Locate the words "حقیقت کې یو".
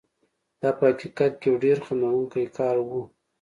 0.91-1.55